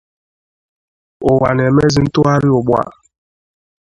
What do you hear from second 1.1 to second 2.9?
ụwa na-emezị ntụgharị ugbua